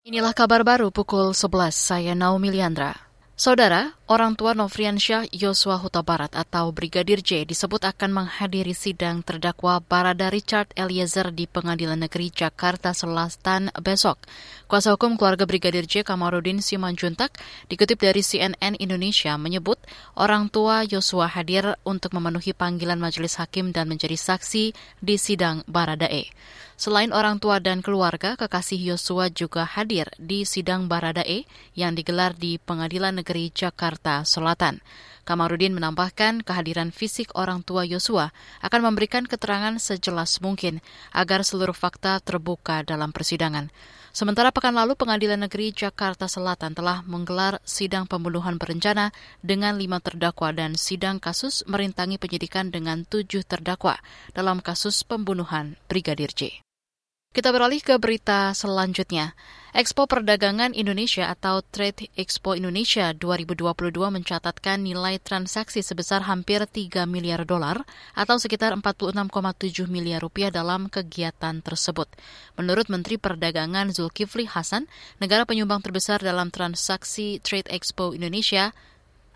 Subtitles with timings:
[0.00, 2.96] Inilah kabar baru pukul 11, saya Naomi Liandra.
[3.36, 9.76] Saudara, orang tua Nofriansyah Yosua Huta Barat atau Brigadir J disebut akan menghadiri sidang terdakwa
[9.84, 14.16] Barada Richard Eliezer di Pengadilan Negeri Jakarta Selatan besok.
[14.72, 17.36] Kuasa hukum keluarga Brigadir J Kamarudin Simanjuntak
[17.68, 19.76] dikutip dari CNN Indonesia menyebut
[20.16, 24.72] orang tua Yosua hadir untuk memenuhi panggilan majelis hakim dan menjadi saksi
[25.04, 26.32] di sidang Baradae.
[26.80, 31.44] Selain orang tua dan keluarga, kekasih Yosua juga hadir di sidang Baradae
[31.76, 34.80] yang digelar di Pengadilan Negeri Jakarta Selatan.
[35.28, 38.32] Kamarudin menambahkan kehadiran fisik orang tua Yosua
[38.64, 40.80] akan memberikan keterangan sejelas mungkin
[41.12, 43.68] agar seluruh fakta terbuka dalam persidangan.
[44.16, 49.12] Sementara pekan lalu Pengadilan Negeri Jakarta Selatan telah menggelar sidang pembunuhan berencana
[49.44, 54.00] dengan lima terdakwa dan sidang kasus merintangi penyidikan dengan tujuh terdakwa
[54.32, 56.64] dalam kasus pembunuhan Brigadir J.
[57.30, 59.38] Kita beralih ke berita selanjutnya.
[59.70, 63.70] Expo Perdagangan Indonesia atau Trade Expo Indonesia 2022
[64.10, 67.86] mencatatkan nilai transaksi sebesar hampir 3 miliar dolar
[68.18, 69.22] atau sekitar 46,7
[69.86, 72.10] miliar rupiah dalam kegiatan tersebut.
[72.58, 74.90] Menurut Menteri Perdagangan Zulkifli Hasan,
[75.22, 78.74] negara penyumbang terbesar dalam transaksi Trade Expo Indonesia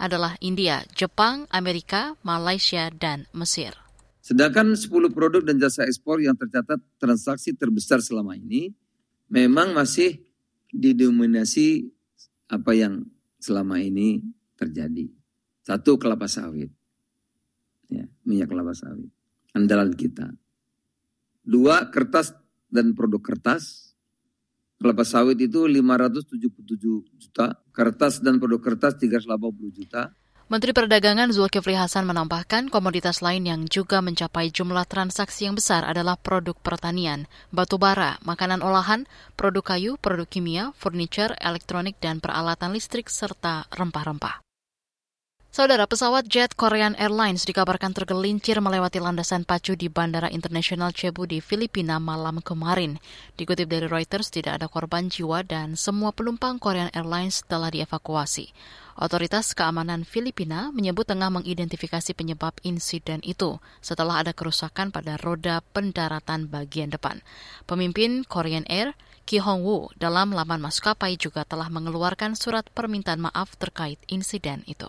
[0.00, 3.81] adalah India, Jepang, Amerika, Malaysia, dan Mesir.
[4.22, 8.70] Sedangkan 10 produk dan jasa ekspor yang tercatat transaksi terbesar selama ini
[9.26, 10.22] memang masih
[10.70, 11.90] didominasi
[12.46, 13.02] apa yang
[13.42, 14.22] selama ini
[14.54, 15.10] terjadi.
[15.66, 16.70] Satu kelapa sawit.
[17.90, 19.10] Ya, minyak kelapa sawit.
[19.58, 20.30] Andalan kita.
[21.42, 22.30] Dua kertas
[22.70, 23.90] dan produk kertas.
[24.78, 30.10] Kelapa sawit itu 577 juta, kertas dan produk kertas 380 juta,
[30.52, 36.20] Menteri Perdagangan Zulkifli Hasan menambahkan komoditas lain yang juga mencapai jumlah transaksi yang besar adalah
[36.20, 43.08] produk pertanian, batu bara, makanan olahan, produk kayu, produk kimia, furniture, elektronik, dan peralatan listrik,
[43.08, 44.44] serta rempah-rempah.
[45.52, 51.44] Saudara pesawat jet Korean Airlines dikabarkan tergelincir melewati landasan pacu di Bandara Internasional Cebu di
[51.44, 52.96] Filipina malam kemarin.
[53.36, 58.48] Dikutip dari Reuters, tidak ada korban jiwa dan semua penumpang Korean Airlines telah dievakuasi.
[58.96, 66.48] Otoritas keamanan Filipina menyebut tengah mengidentifikasi penyebab insiden itu setelah ada kerusakan pada roda pendaratan
[66.48, 67.20] bagian depan.
[67.68, 68.96] Pemimpin Korean Air,
[69.28, 74.88] Ki Hong Woo, dalam laman maskapai juga telah mengeluarkan surat permintaan maaf terkait insiden itu.